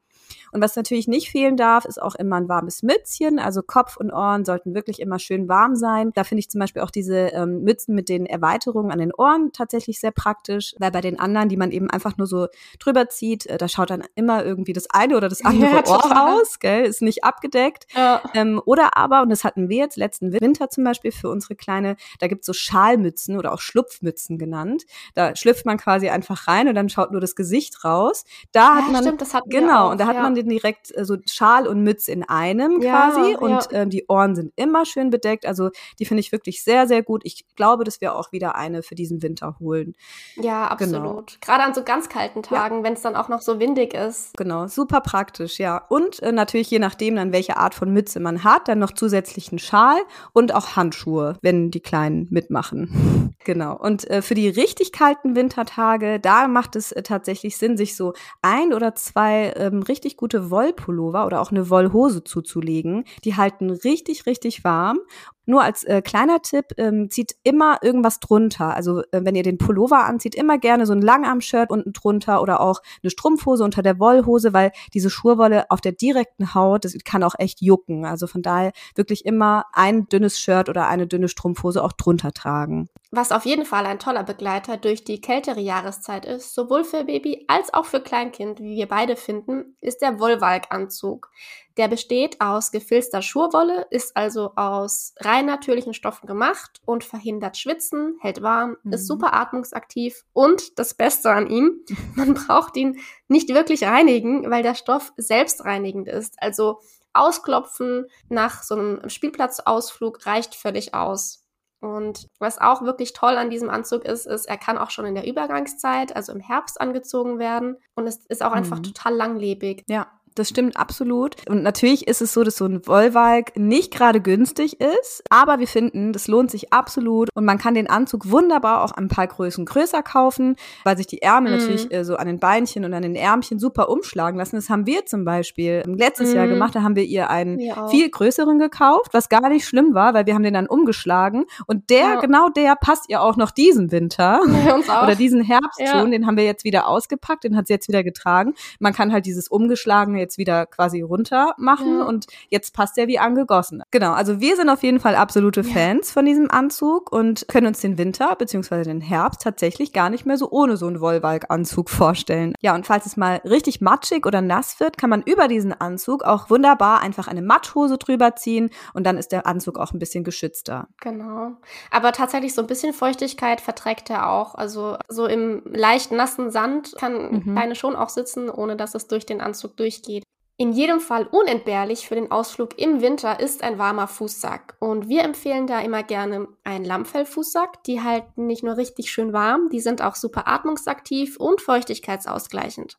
Und 0.52 0.62
was 0.62 0.76
natürlich 0.76 1.08
nicht 1.08 1.30
fehlen 1.30 1.56
darf, 1.56 1.84
ist 1.84 2.00
auch 2.00 2.14
immer 2.14 2.36
ein 2.36 2.48
warmes 2.48 2.82
Mützchen. 2.82 3.38
Also 3.38 3.62
Kopf 3.62 3.96
und 3.96 4.12
Ohren 4.12 4.44
sollten 4.44 4.74
wirklich 4.74 5.00
immer 5.00 5.18
schön 5.18 5.48
warm 5.48 5.76
sein. 5.76 6.12
Da 6.14 6.24
finde 6.24 6.40
ich 6.40 6.50
zum 6.50 6.60
Beispiel 6.60 6.82
auch 6.82 6.90
diese 6.90 7.28
ähm, 7.28 7.62
Mützen 7.62 7.94
mit 7.94 8.08
den 8.08 8.26
Erweiterungen 8.26 8.90
an 8.90 8.98
den 8.98 9.12
Ohren 9.12 9.52
tatsächlich 9.52 10.00
sehr 10.00 10.12
praktisch, 10.12 10.74
weil 10.78 10.90
bei 10.90 11.00
den 11.00 11.18
anderen, 11.18 11.48
die 11.48 11.56
man 11.56 11.70
eben 11.70 11.90
einfach 11.90 12.16
nur 12.16 12.26
so 12.26 12.48
drüber 12.78 13.08
zieht, 13.08 13.46
äh, 13.46 13.58
da 13.58 13.68
schaut 13.68 13.90
dann 13.90 14.04
immer 14.14 14.44
irgendwie 14.44 14.72
das 14.72 14.88
eine 14.90 15.16
oder 15.16 15.28
das 15.28 15.40
andere 15.44 15.76
ja, 15.76 15.86
Ohr 15.86 16.10
raus, 16.10 16.58
gell? 16.58 16.84
ist 16.84 17.02
nicht 17.02 17.24
abgedeckt. 17.24 17.86
Ja. 17.94 18.22
Ähm, 18.34 18.60
oder 18.64 18.96
aber, 18.96 19.22
und 19.22 19.30
das 19.30 19.44
hatten 19.44 19.68
wir 19.68 19.78
jetzt 19.78 19.96
letzten 19.96 20.32
Winter 20.32 20.70
zum 20.70 20.84
Beispiel 20.84 21.12
für 21.12 21.28
unsere 21.28 21.56
Kleine, 21.56 21.96
da 22.20 22.28
gibt's 22.28 22.46
so 22.46 22.52
Schalmützen 22.52 23.38
oder 23.38 23.52
auch 23.52 23.60
Schlupfmützen 23.60 24.38
genannt. 24.38 24.84
Da 25.14 25.34
schlüpft 25.36 25.66
man 25.66 25.78
quasi 25.78 26.08
einfach 26.08 26.48
rein 26.48 26.68
und 26.68 26.74
dann 26.74 26.88
schaut 26.88 27.12
nur 27.12 27.20
das 27.20 27.36
Gesicht 27.36 27.84
raus. 27.84 28.24
Da 28.52 28.60
ja, 28.60 28.74
hat 28.76 28.92
man, 28.92 29.02
stimmt, 29.02 29.20
das 29.20 29.34
hatten 29.34 29.50
genau, 29.50 29.90
und 29.90 30.00
da 30.00 30.06
hat 30.06 30.15
man 30.22 30.34
den 30.34 30.48
direkt 30.48 30.96
äh, 30.96 31.04
so 31.04 31.16
Schal 31.26 31.66
und 31.66 31.82
Mütze 31.82 32.12
in 32.12 32.22
einem 32.22 32.80
quasi 32.80 33.32
ja, 33.32 33.38
und 33.38 33.68
ähm, 33.72 33.90
die 33.90 34.06
Ohren 34.08 34.34
sind 34.34 34.52
immer 34.56 34.84
schön 34.84 35.10
bedeckt. 35.10 35.46
Also 35.46 35.70
die 35.98 36.04
finde 36.04 36.20
ich 36.20 36.32
wirklich 36.32 36.62
sehr, 36.62 36.86
sehr 36.86 37.02
gut. 37.02 37.22
Ich 37.24 37.44
glaube, 37.56 37.84
dass 37.84 38.00
wir 38.00 38.14
auch 38.14 38.32
wieder 38.32 38.54
eine 38.54 38.82
für 38.82 38.94
diesen 38.94 39.22
Winter 39.22 39.56
holen. 39.60 39.94
Ja, 40.36 40.74
genau. 40.74 40.98
absolut. 40.98 41.26
Genau. 41.26 41.38
Gerade 41.40 41.64
an 41.64 41.74
so 41.74 41.82
ganz 41.82 42.08
kalten 42.08 42.42
Tagen, 42.42 42.78
ja. 42.78 42.84
wenn 42.84 42.92
es 42.92 43.02
dann 43.02 43.16
auch 43.16 43.28
noch 43.28 43.42
so 43.42 43.58
windig 43.58 43.94
ist. 43.94 44.36
Genau, 44.36 44.66
super 44.68 45.00
praktisch, 45.00 45.58
ja. 45.58 45.78
Und 45.88 46.22
äh, 46.22 46.32
natürlich 46.32 46.70
je 46.70 46.78
nachdem 46.78 47.16
dann, 47.16 47.32
welche 47.32 47.56
Art 47.56 47.74
von 47.74 47.92
Mütze 47.92 48.20
man 48.20 48.44
hat, 48.44 48.68
dann 48.68 48.78
noch 48.78 48.92
zusätzlichen 48.92 49.58
Schal 49.58 49.98
und 50.32 50.54
auch 50.54 50.76
Handschuhe, 50.76 51.36
wenn 51.42 51.70
die 51.70 51.80
Kleinen 51.80 52.28
mitmachen. 52.30 53.34
genau. 53.44 53.76
Und 53.76 54.08
äh, 54.10 54.22
für 54.22 54.34
die 54.34 54.48
richtig 54.48 54.92
kalten 54.92 55.34
Wintertage, 55.34 56.20
da 56.20 56.48
macht 56.48 56.76
es 56.76 56.92
äh, 56.92 57.02
tatsächlich 57.02 57.56
Sinn, 57.56 57.76
sich 57.76 57.96
so 57.96 58.12
ein 58.42 58.72
oder 58.72 58.94
zwei 58.94 59.52
ähm, 59.56 59.82
richtig 59.82 60.05
gute 60.14 60.50
Wollpullover 60.50 61.26
oder 61.26 61.40
auch 61.40 61.50
eine 61.50 61.68
Wollhose 61.70 62.22
zuzulegen. 62.22 63.04
Die 63.24 63.34
halten 63.36 63.70
richtig, 63.70 64.26
richtig 64.26 64.62
warm 64.62 65.00
nur 65.46 65.62
als 65.62 65.84
äh, 65.84 66.02
kleiner 66.02 66.42
Tipp, 66.42 66.66
ähm, 66.76 67.08
zieht 67.10 67.36
immer 67.42 67.78
irgendwas 67.82 68.20
drunter. 68.20 68.74
Also 68.74 69.00
äh, 69.12 69.20
wenn 69.22 69.34
ihr 69.34 69.42
den 69.42 69.58
Pullover 69.58 70.04
anzieht, 70.04 70.34
immer 70.34 70.58
gerne 70.58 70.86
so 70.86 70.92
ein 70.92 71.00
Langarm-Shirt 71.00 71.70
unten 71.70 71.92
drunter 71.92 72.42
oder 72.42 72.60
auch 72.60 72.82
eine 73.02 73.10
Strumpfhose 73.10 73.64
unter 73.64 73.82
der 73.82 73.98
Wollhose, 73.98 74.52
weil 74.52 74.72
diese 74.92 75.08
Schurwolle 75.08 75.70
auf 75.70 75.80
der 75.80 75.92
direkten 75.92 76.54
Haut, 76.54 76.84
das 76.84 76.94
kann 77.04 77.22
auch 77.22 77.34
echt 77.38 77.62
jucken. 77.62 78.04
Also 78.04 78.26
von 78.26 78.42
daher 78.42 78.72
wirklich 78.94 79.24
immer 79.24 79.64
ein 79.72 80.08
dünnes 80.08 80.38
Shirt 80.38 80.68
oder 80.68 80.88
eine 80.88 81.06
dünne 81.06 81.28
Strumpfhose 81.28 81.82
auch 81.82 81.92
drunter 81.92 82.32
tragen. 82.32 82.88
Was 83.12 83.32
auf 83.32 83.46
jeden 83.46 83.64
Fall 83.64 83.86
ein 83.86 83.98
toller 83.98 84.24
Begleiter 84.24 84.76
durch 84.76 85.04
die 85.04 85.20
kältere 85.20 85.60
Jahreszeit 85.60 86.26
ist, 86.26 86.54
sowohl 86.54 86.84
für 86.84 87.04
Baby 87.04 87.44
als 87.46 87.72
auch 87.72 87.84
für 87.84 88.00
Kleinkind, 88.00 88.60
wie 88.60 88.76
wir 88.76 88.88
beide 88.88 89.16
finden, 89.16 89.76
ist 89.80 90.02
der 90.02 90.18
Wollwalkanzug. 90.18 91.30
Der 91.76 91.88
besteht 91.88 92.40
aus 92.40 92.70
gefilzter 92.70 93.20
Schurwolle, 93.20 93.86
ist 93.90 94.16
also 94.16 94.52
aus 94.56 95.14
rein 95.18 95.44
natürlichen 95.44 95.92
Stoffen 95.92 96.26
gemacht 96.26 96.80
und 96.86 97.04
verhindert 97.04 97.58
Schwitzen, 97.58 98.16
hält 98.20 98.40
warm, 98.40 98.76
mhm. 98.82 98.94
ist 98.94 99.06
super 99.06 99.34
atmungsaktiv 99.34 100.24
und 100.32 100.78
das 100.78 100.94
Beste 100.94 101.30
an 101.30 101.48
ihm, 101.48 101.84
man 102.14 102.34
braucht 102.34 102.76
ihn 102.76 102.98
nicht 103.28 103.50
wirklich 103.50 103.84
reinigen, 103.84 104.50
weil 104.50 104.62
der 104.62 104.74
Stoff 104.74 105.12
selbstreinigend 105.16 106.08
ist. 106.08 106.42
Also 106.42 106.80
ausklopfen 107.12 108.06
nach 108.28 108.62
so 108.62 108.74
einem 108.74 109.08
Spielplatzausflug 109.08 110.24
reicht 110.26 110.54
völlig 110.54 110.94
aus. 110.94 111.42
Und 111.80 112.28
was 112.38 112.58
auch 112.58 112.82
wirklich 112.82 113.12
toll 113.12 113.36
an 113.36 113.50
diesem 113.50 113.68
Anzug 113.68 114.04
ist, 114.04 114.26
ist, 114.26 114.46
er 114.46 114.56
kann 114.56 114.78
auch 114.78 114.90
schon 114.90 115.04
in 115.04 115.14
der 115.14 115.26
Übergangszeit, 115.26 116.16
also 116.16 116.32
im 116.32 116.40
Herbst, 116.40 116.80
angezogen 116.80 117.38
werden. 117.38 117.76
Und 117.94 118.06
es 118.06 118.24
ist 118.26 118.42
auch 118.42 118.52
einfach 118.52 118.78
mhm. 118.78 118.84
total 118.84 119.14
langlebig. 119.14 119.84
Ja, 119.86 120.10
das 120.36 120.50
stimmt 120.50 120.76
absolut. 120.76 121.34
Und 121.48 121.62
natürlich 121.62 122.06
ist 122.06 122.22
es 122.22 122.32
so, 122.32 122.44
dass 122.44 122.56
so 122.56 122.66
ein 122.66 122.86
Wollwalk 122.86 123.56
nicht 123.56 123.92
gerade 123.92 124.20
günstig 124.20 124.80
ist, 124.80 125.22
aber 125.30 125.58
wir 125.58 125.66
finden, 125.66 126.12
das 126.12 126.28
lohnt 126.28 126.50
sich 126.50 126.72
absolut 126.72 127.30
und 127.34 127.44
man 127.44 127.58
kann 127.58 127.74
den 127.74 127.88
Anzug 127.88 128.30
wunderbar 128.30 128.84
auch 128.84 128.92
ein 128.92 129.08
paar 129.08 129.26
Größen 129.26 129.64
größer 129.64 130.02
kaufen, 130.02 130.56
weil 130.84 130.96
sich 130.96 131.06
die 131.06 131.22
Ärmel 131.22 131.52
mhm. 131.52 131.58
natürlich 131.58 131.92
äh, 131.92 132.04
so 132.04 132.16
an 132.16 132.26
den 132.26 132.38
Beinchen 132.38 132.84
und 132.84 132.92
an 132.92 133.02
den 133.02 133.16
Ärmchen 133.16 133.58
super 133.58 133.88
umschlagen 133.88 134.38
lassen. 134.38 134.56
Das 134.56 134.68
haben 134.68 134.86
wir 134.86 135.06
zum 135.06 135.24
Beispiel 135.24 135.82
letztes 135.86 136.30
mhm. 136.30 136.36
Jahr 136.36 136.46
gemacht, 136.48 136.74
da 136.74 136.82
haben 136.82 136.96
wir 136.96 137.04
ihr 137.04 137.30
einen 137.30 137.58
wir 137.58 137.88
viel 137.88 138.10
größeren 138.10 138.58
gekauft, 138.58 139.12
was 139.12 139.28
gar 139.28 139.48
nicht 139.48 139.66
schlimm 139.66 139.94
war, 139.94 140.12
weil 140.12 140.26
wir 140.26 140.34
haben 140.34 140.42
den 140.42 140.54
dann 140.54 140.66
umgeschlagen 140.66 141.46
und 141.66 141.88
der, 141.88 141.98
ja. 141.98 142.20
genau 142.20 142.50
der 142.50 142.76
passt 142.76 143.08
ihr 143.08 143.22
auch 143.22 143.36
noch 143.36 143.50
diesen 143.50 143.90
Winter 143.90 144.40
oder 145.02 145.14
diesen 145.14 145.42
Herbst 145.42 145.80
ja. 145.80 145.98
schon, 145.98 146.10
den 146.10 146.26
haben 146.26 146.36
wir 146.36 146.44
jetzt 146.44 146.64
wieder 146.64 146.86
ausgepackt, 146.86 147.44
den 147.44 147.56
hat 147.56 147.68
sie 147.68 147.72
jetzt 147.72 147.88
wieder 147.88 148.04
getragen. 148.04 148.54
Man 148.80 148.92
kann 148.92 149.12
halt 149.12 149.24
dieses 149.24 149.48
umgeschlagene 149.48 150.25
jetzt 150.26 150.38
wieder 150.38 150.66
quasi 150.66 151.00
runter 151.00 151.54
machen 151.56 151.98
ja. 151.98 152.04
und 152.04 152.26
jetzt 152.48 152.74
passt 152.74 152.98
er 152.98 153.06
wie 153.06 153.18
angegossen. 153.18 153.82
Genau, 153.90 154.12
also 154.12 154.40
wir 154.40 154.56
sind 154.56 154.68
auf 154.68 154.82
jeden 154.82 155.00
Fall 155.00 155.14
absolute 155.14 155.62
ja. 155.62 155.72
Fans 155.72 156.10
von 156.10 156.24
diesem 156.24 156.50
Anzug 156.50 157.12
und 157.12 157.46
können 157.48 157.68
uns 157.68 157.80
den 157.80 157.98
Winter 157.98 158.34
bzw. 158.36 158.82
den 158.82 159.00
Herbst 159.00 159.42
tatsächlich 159.42 159.92
gar 159.92 160.10
nicht 160.10 160.26
mehr 160.26 160.36
so 160.36 160.50
ohne 160.50 160.76
so 160.76 160.86
einen 160.86 161.00
Wollwalk-Anzug 161.00 161.90
vorstellen. 161.90 162.54
Ja, 162.60 162.74
und 162.74 162.86
falls 162.86 163.06
es 163.06 163.16
mal 163.16 163.40
richtig 163.44 163.80
matschig 163.80 164.26
oder 164.26 164.40
nass 164.40 164.80
wird, 164.80 164.98
kann 164.98 165.10
man 165.10 165.22
über 165.22 165.48
diesen 165.48 165.72
Anzug 165.72 166.24
auch 166.24 166.50
wunderbar 166.50 167.00
einfach 167.00 167.28
eine 167.28 167.42
Matschhose 167.42 167.98
drüber 167.98 168.34
ziehen 168.36 168.70
und 168.94 169.04
dann 169.04 169.18
ist 169.18 169.32
der 169.32 169.46
Anzug 169.46 169.78
auch 169.78 169.92
ein 169.92 169.98
bisschen 169.98 170.24
geschützter. 170.24 170.88
Genau. 171.00 171.52
Aber 171.90 172.12
tatsächlich 172.12 172.54
so 172.54 172.62
ein 172.62 172.66
bisschen 172.66 172.92
Feuchtigkeit 172.92 173.60
verträgt 173.60 174.10
er 174.10 174.30
auch. 174.30 174.54
Also 174.54 174.96
so 175.08 175.26
im 175.26 175.62
leicht 175.66 176.12
nassen 176.12 176.50
Sand 176.50 176.94
kann 176.98 177.42
mhm. 177.44 177.54
Kleine 177.54 177.74
schon 177.74 177.96
auch 177.96 178.08
sitzen, 178.08 178.50
ohne 178.50 178.76
dass 178.76 178.94
es 178.94 179.06
durch 179.06 179.26
den 179.26 179.40
Anzug 179.40 179.76
durchgeht. 179.76 180.15
In 180.58 180.72
jedem 180.72 181.00
Fall 181.00 181.26
unentbehrlich 181.26 182.08
für 182.08 182.14
den 182.14 182.30
Ausflug 182.30 182.78
im 182.78 183.02
Winter 183.02 183.40
ist 183.40 183.62
ein 183.62 183.76
warmer 183.76 184.08
Fußsack. 184.08 184.74
Und 184.78 185.06
wir 185.06 185.22
empfehlen 185.22 185.66
da 185.66 185.80
immer 185.80 186.02
gerne 186.02 186.48
einen 186.64 186.86
Lammfellfußsack. 186.86 187.84
Die 187.84 188.00
halten 188.00 188.46
nicht 188.46 188.62
nur 188.62 188.78
richtig 188.78 189.10
schön 189.10 189.34
warm, 189.34 189.68
die 189.68 189.80
sind 189.80 190.00
auch 190.00 190.14
super 190.14 190.48
atmungsaktiv 190.48 191.36
und 191.36 191.60
feuchtigkeitsausgleichend. 191.60 192.96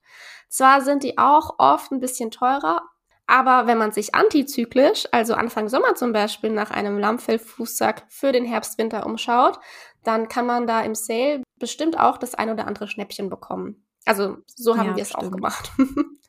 Zwar 0.50 0.82
sind 0.82 1.02
die 1.02 1.18
auch 1.18 1.56
oft 1.58 1.92
ein 1.92 2.00
bisschen 2.00 2.30
teurer, 2.30 2.84
aber 3.26 3.66
wenn 3.66 3.80
man 3.80 3.92
sich 3.92 4.14
antizyklisch, 4.14 5.08
also 5.12 5.34
Anfang 5.34 5.68
Sommer 5.68 5.96
zum 5.96 6.14
Beispiel, 6.14 6.52
nach 6.52 6.70
einem 6.70 7.00
Lammfellfußsack 7.00 8.06
für 8.08 8.32
den 8.32 8.46
Herbst-Winter 8.46 9.04
umschaut, 9.04 9.60
dann 10.04 10.30
kann 10.30 10.46
man 10.46 10.68
da 10.68 10.82
im 10.82 10.94
Sale 10.94 11.42
bestimmt 11.60 12.00
auch 12.00 12.20
das 12.20 12.36
ein 12.36 12.52
oder 12.52 12.68
andere 12.68 12.88
Schnäppchen 12.88 13.30
bekommen. 13.30 13.84
Also 14.06 14.38
so 14.46 14.78
haben 14.78 14.90
ja, 14.90 14.96
wir 14.96 15.04
es 15.04 15.16
auch 15.16 15.32
gemacht. 15.32 15.72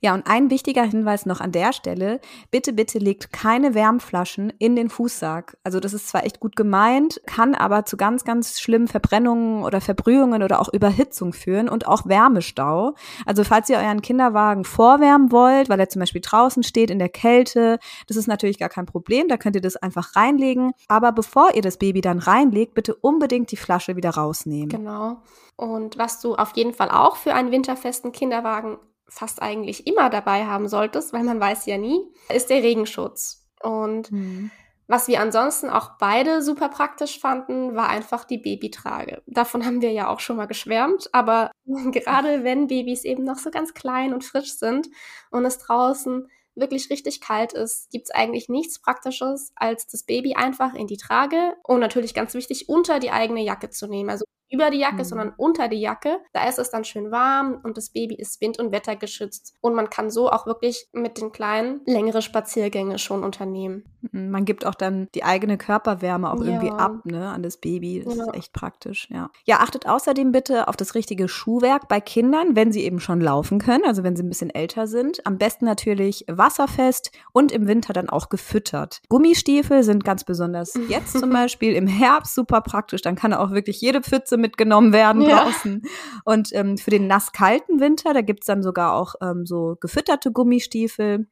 Ja, 0.00 0.14
und 0.14 0.28
ein 0.28 0.48
wichtiger 0.50 0.84
Hinweis 0.84 1.26
noch 1.26 1.40
an 1.40 1.50
der 1.50 1.72
Stelle. 1.72 2.20
Bitte, 2.52 2.72
bitte 2.72 2.98
legt 2.98 3.32
keine 3.32 3.74
Wärmflaschen 3.74 4.52
in 4.58 4.76
den 4.76 4.90
Fußsack. 4.90 5.56
Also 5.64 5.80
das 5.80 5.92
ist 5.92 6.08
zwar 6.08 6.24
echt 6.24 6.38
gut 6.38 6.54
gemeint, 6.54 7.20
kann 7.26 7.56
aber 7.56 7.84
zu 7.84 7.96
ganz, 7.96 8.24
ganz 8.24 8.60
schlimmen 8.60 8.86
Verbrennungen 8.86 9.64
oder 9.64 9.80
Verbrühungen 9.80 10.44
oder 10.44 10.60
auch 10.60 10.72
Überhitzung 10.72 11.32
führen 11.32 11.68
und 11.68 11.88
auch 11.88 12.06
Wärmestau. 12.06 12.94
Also 13.26 13.42
falls 13.42 13.68
ihr 13.70 13.78
euren 13.78 14.00
Kinderwagen 14.00 14.64
vorwärmen 14.64 15.32
wollt, 15.32 15.68
weil 15.68 15.80
er 15.80 15.88
zum 15.88 16.00
Beispiel 16.00 16.20
draußen 16.20 16.62
steht 16.62 16.90
in 16.90 17.00
der 17.00 17.08
Kälte, 17.08 17.80
das 18.06 18.16
ist 18.16 18.28
natürlich 18.28 18.58
gar 18.58 18.68
kein 18.68 18.86
Problem. 18.86 19.26
Da 19.26 19.36
könnt 19.36 19.56
ihr 19.56 19.62
das 19.62 19.76
einfach 19.76 20.14
reinlegen. 20.14 20.72
Aber 20.86 21.10
bevor 21.10 21.54
ihr 21.54 21.62
das 21.62 21.76
Baby 21.76 22.02
dann 22.02 22.20
reinlegt, 22.20 22.74
bitte 22.74 22.94
unbedingt 22.94 23.50
die 23.50 23.56
Flasche 23.56 23.96
wieder 23.96 24.10
rausnehmen. 24.10 24.68
Genau. 24.68 25.16
Und 25.56 25.98
was 25.98 26.20
du 26.20 26.36
auf 26.36 26.52
jeden 26.54 26.72
Fall 26.72 26.88
auch 26.88 27.16
für 27.16 27.34
einen 27.34 27.50
winterfesten 27.50 28.12
Kinderwagen 28.12 28.78
fast 29.08 29.42
eigentlich 29.42 29.86
immer 29.86 30.10
dabei 30.10 30.46
haben 30.46 30.68
solltest, 30.68 31.12
weil 31.12 31.24
man 31.24 31.40
weiß 31.40 31.66
ja 31.66 31.78
nie, 31.78 32.00
ist 32.32 32.50
der 32.50 32.62
Regenschutz. 32.62 33.46
Und 33.62 34.12
mhm. 34.12 34.50
was 34.86 35.08
wir 35.08 35.20
ansonsten 35.20 35.70
auch 35.70 35.92
beide 35.98 36.42
super 36.42 36.68
praktisch 36.68 37.18
fanden, 37.18 37.74
war 37.74 37.88
einfach 37.88 38.24
die 38.24 38.38
Babytrage. 38.38 39.22
Davon 39.26 39.64
haben 39.64 39.80
wir 39.80 39.92
ja 39.92 40.08
auch 40.08 40.20
schon 40.20 40.36
mal 40.36 40.46
geschwärmt, 40.46 41.08
aber 41.12 41.50
gerade 41.66 42.44
wenn 42.44 42.68
Babys 42.68 43.04
eben 43.04 43.24
noch 43.24 43.38
so 43.38 43.50
ganz 43.50 43.74
klein 43.74 44.12
und 44.12 44.24
frisch 44.24 44.54
sind 44.54 44.88
und 45.30 45.44
es 45.44 45.58
draußen 45.58 46.28
wirklich 46.54 46.90
richtig 46.90 47.20
kalt 47.20 47.52
ist, 47.52 47.90
gibt's 47.90 48.10
eigentlich 48.10 48.48
nichts 48.48 48.80
Praktisches, 48.80 49.52
als 49.54 49.86
das 49.86 50.02
Baby 50.02 50.34
einfach 50.34 50.74
in 50.74 50.86
die 50.86 50.96
Trage 50.96 51.54
und 51.62 51.80
natürlich 51.80 52.14
ganz 52.14 52.34
wichtig, 52.34 52.68
unter 52.68 52.98
die 52.98 53.12
eigene 53.12 53.42
Jacke 53.42 53.70
zu 53.70 53.86
nehmen. 53.86 54.10
Also 54.10 54.24
über 54.50 54.70
die 54.70 54.78
Jacke, 54.78 54.98
mhm. 54.98 55.04
sondern 55.04 55.32
unter 55.36 55.68
die 55.68 55.80
Jacke. 55.80 56.20
Da 56.32 56.48
ist 56.48 56.58
es 56.58 56.70
dann 56.70 56.84
schön 56.84 57.10
warm 57.10 57.60
und 57.62 57.76
das 57.76 57.90
Baby 57.90 58.14
ist 58.14 58.40
wind- 58.40 58.58
und 58.58 58.72
wettergeschützt. 58.72 59.54
Und 59.60 59.74
man 59.74 59.90
kann 59.90 60.10
so 60.10 60.30
auch 60.30 60.46
wirklich 60.46 60.86
mit 60.92 61.20
den 61.20 61.32
Kleinen 61.32 61.80
längere 61.86 62.22
Spaziergänge 62.22 62.98
schon 62.98 63.24
unternehmen. 63.24 63.84
Mhm, 64.12 64.30
man 64.30 64.44
gibt 64.44 64.64
auch 64.64 64.74
dann 64.74 65.08
die 65.14 65.24
eigene 65.24 65.58
Körperwärme 65.58 66.32
auch 66.32 66.42
ja. 66.42 66.46
irgendwie 66.46 66.70
ab, 66.70 67.04
ne, 67.04 67.28
an 67.28 67.42
das 67.42 67.58
Baby. 67.58 68.02
Das 68.04 68.16
ja. 68.16 68.24
ist 68.24 68.34
echt 68.34 68.52
praktisch, 68.52 69.08
ja. 69.10 69.30
Ja, 69.44 69.58
achtet 69.58 69.86
außerdem 69.86 70.32
bitte 70.32 70.68
auf 70.68 70.76
das 70.76 70.94
richtige 70.94 71.28
Schuhwerk 71.28 71.88
bei 71.88 72.00
Kindern, 72.00 72.56
wenn 72.56 72.72
sie 72.72 72.84
eben 72.84 73.00
schon 73.00 73.20
laufen 73.20 73.58
können, 73.58 73.84
also 73.84 74.02
wenn 74.02 74.16
sie 74.16 74.22
ein 74.22 74.28
bisschen 74.28 74.50
älter 74.50 74.86
sind. 74.86 75.26
Am 75.26 75.38
besten 75.38 75.64
natürlich 75.64 76.24
wasserfest 76.28 77.12
und 77.32 77.52
im 77.52 77.66
Winter 77.66 77.92
dann 77.92 78.08
auch 78.08 78.28
gefüttert. 78.28 79.02
Gummistiefel 79.08 79.82
sind 79.82 80.04
ganz 80.04 80.24
besonders 80.24 80.74
jetzt 80.88 81.18
zum 81.18 81.30
Beispiel 81.30 81.74
im 81.74 81.86
Herbst 81.86 82.34
super 82.34 82.60
praktisch. 82.60 83.02
Dann 83.02 83.16
kann 83.16 83.34
auch 83.34 83.50
wirklich 83.50 83.80
jede 83.80 84.00
Pfütze 84.00 84.37
mitgenommen 84.38 84.92
werden 84.92 85.22
ja. 85.22 85.44
draußen. 85.44 85.82
Und 86.24 86.50
ähm, 86.52 86.78
für 86.78 86.90
den 86.90 87.06
nass-kalten 87.06 87.80
Winter, 87.80 88.14
da 88.14 88.22
gibt's 88.22 88.46
dann 88.46 88.62
sogar 88.62 88.94
auch 88.94 89.14
ähm, 89.20 89.46
so 89.46 89.76
gefütterte 89.80 90.32
Gummistiefel. 90.32 91.26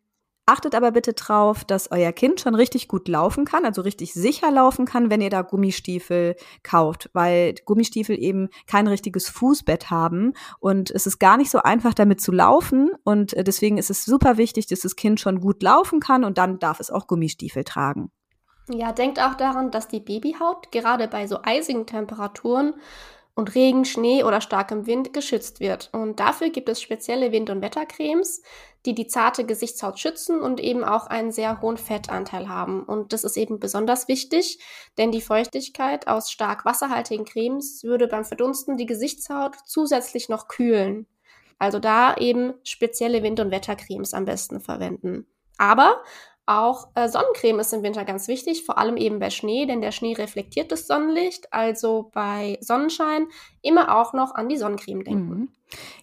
Achtet 0.49 0.77
aber 0.77 0.93
bitte 0.93 1.13
drauf, 1.13 1.65
dass 1.65 1.91
euer 1.91 2.13
Kind 2.13 2.41
schon 2.41 2.55
richtig 2.55 2.87
gut 2.87 3.09
laufen 3.09 3.45
kann, 3.45 3.65
also 3.65 3.83
richtig 3.83 4.15
sicher 4.15 4.53
laufen 4.53 4.87
kann, 4.87 5.11
wenn 5.11 5.21
ihr 5.21 5.29
da 5.29 5.43
Gummistiefel 5.43 6.37
kauft, 6.63 7.11
weil 7.15 7.57
Gummistiefel 7.65 8.17
eben 8.17 8.51
kein 8.69 8.87
richtiges 8.87 9.29
Fußbett 9.29 9.91
haben 9.91 10.35
und 10.61 10.93
es 10.93 11.09
ist 11.09 11.19
gar 11.19 11.37
nicht 11.37 11.51
so 11.51 11.59
einfach 11.59 11.95
damit 11.95 12.21
zu 12.21 12.31
laufen 12.31 12.91
und 13.03 13.33
äh, 13.33 13.43
deswegen 13.43 13.77
ist 13.77 13.91
es 13.91 14.05
super 14.05 14.37
wichtig, 14.37 14.69
dass 14.69 14.81
das 14.81 14.95
Kind 14.95 15.19
schon 15.19 15.41
gut 15.41 15.65
laufen 15.65 15.99
kann 15.99 16.23
und 16.23 16.39
dann 16.39 16.61
darf 16.61 16.79
es 16.79 16.93
auch 16.93 17.09
Gummistiefel 17.09 17.65
tragen. 17.65 18.13
Ja, 18.69 18.93
denkt 18.93 19.21
auch 19.21 19.35
daran, 19.35 19.71
dass 19.71 19.87
die 19.89 20.01
Babyhaut 20.01 20.73
gerade 20.73 21.07
bei 21.07 21.27
so 21.27 21.39
eisigen 21.43 21.87
Temperaturen 21.87 22.75
und 23.37 23.55
Regen, 23.55 23.85
Schnee 23.85 24.25
oder 24.25 24.41
starkem 24.41 24.87
Wind 24.87 25.13
geschützt 25.13 25.61
wird. 25.61 25.91
Und 25.93 26.19
dafür 26.19 26.51
gibt 26.51 26.69
es 26.69 26.81
spezielle 26.81 27.33
Wind- 27.33 27.51
und 27.51 27.61
Wettercremes, 27.61 28.43
die 28.87 28.95
die 28.95 29.07
zarte 29.07 29.45
Gesichtshaut 29.45 29.99
schützen 29.99 30.41
und 30.41 30.59
eben 30.59 30.85
auch 30.85 31.07
einen 31.07 31.31
sehr 31.33 31.61
hohen 31.61 31.77
Fettanteil 31.77 32.49
haben. 32.49 32.83
Und 32.83 33.13
das 33.13 33.25
ist 33.25 33.37
eben 33.37 33.61
besonders 33.61 34.09
wichtig, 34.09 34.59
denn 34.97 35.13
die 35.13 35.21
Feuchtigkeit 35.21 36.09
aus 36.09 36.31
stark 36.31 36.65
wasserhaltigen 36.65 37.25
Cremes 37.25 37.85
würde 37.85 38.09
beim 38.09 38.25
Verdunsten 38.25 38.77
die 38.77 38.87
Gesichtshaut 38.87 39.57
zusätzlich 39.67 40.29
noch 40.29 40.49
kühlen. 40.49 41.07
Also 41.59 41.79
da 41.79 42.17
eben 42.17 42.55
spezielle 42.65 43.23
Wind- 43.23 43.41
und 43.41 43.51
Wettercremes 43.51 44.15
am 44.15 44.25
besten 44.25 44.61
verwenden. 44.61 45.27
Aber 45.59 46.03
auch 46.47 46.89
äh, 46.95 47.09
Sonnencreme 47.09 47.59
ist 47.61 47.73
im 47.73 47.83
Winter 47.83 48.05
ganz 48.05 48.29
wichtig, 48.29 48.65
vor 48.65 48.79
allem 48.79 48.97
eben 48.97 49.19
bei 49.19 49.31
Schnee, 49.31 49.67
denn 49.67 49.81
der 49.81 49.91
Schnee 49.91 50.15
reflektiert 50.15 50.71
das 50.71 50.87
Sonnenlicht. 50.87 51.53
Also 51.53 52.11
bei 52.15 52.57
Sonnenschein 52.61 53.27
immer 53.63 53.97
auch 53.97 54.13
noch 54.13 54.35
an 54.35 54.49
die 54.49 54.57
Sonnencreme 54.57 55.05
denken. 55.05 55.29
Mhm. 55.29 55.49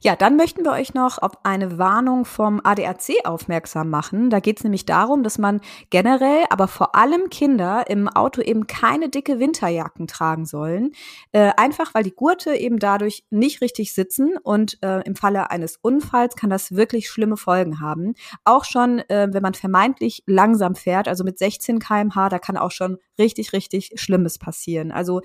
Ja, 0.01 0.17
dann 0.17 0.35
möchten 0.35 0.65
wir 0.65 0.71
euch 0.71 0.93
noch 0.93 1.17
auf 1.17 1.31
eine 1.43 1.77
Warnung 1.77 2.25
vom 2.25 2.59
ADAC 2.63 3.13
aufmerksam 3.23 3.89
machen. 3.89 4.29
Da 4.29 4.41
geht 4.41 4.57
es 4.57 4.63
nämlich 4.63 4.85
darum, 4.85 5.23
dass 5.23 5.37
man 5.37 5.61
generell, 5.89 6.43
aber 6.49 6.67
vor 6.67 6.95
allem 6.95 7.29
Kinder 7.29 7.85
im 7.87 8.09
Auto 8.09 8.41
eben 8.41 8.67
keine 8.67 9.07
dicke 9.07 9.39
Winterjacken 9.39 10.07
tragen 10.07 10.45
sollen. 10.45 10.91
Äh, 11.31 11.51
einfach 11.55 11.93
weil 11.93 12.03
die 12.03 12.13
Gurte 12.13 12.53
eben 12.53 12.79
dadurch 12.79 13.23
nicht 13.29 13.61
richtig 13.61 13.93
sitzen 13.93 14.35
und 14.43 14.77
äh, 14.83 15.01
im 15.05 15.15
Falle 15.15 15.51
eines 15.51 15.77
Unfalls 15.81 16.35
kann 16.35 16.49
das 16.49 16.75
wirklich 16.75 17.09
schlimme 17.09 17.37
Folgen 17.37 17.79
haben. 17.79 18.15
Auch 18.43 18.65
schon, 18.65 18.99
äh, 19.07 19.29
wenn 19.31 19.41
man 19.41 19.53
vermeintlich 19.53 20.23
langsam 20.25 20.75
fährt, 20.75 21.07
also 21.07 21.23
mit 21.23 21.39
16 21.39 21.79
kmh, 21.79 22.27
da 22.27 22.39
kann 22.39 22.57
auch 22.57 22.71
schon 22.71 22.97
richtig, 23.17 23.53
richtig 23.53 23.91
Schlimmes 23.95 24.37
passieren. 24.37 24.91
Also 24.91 25.21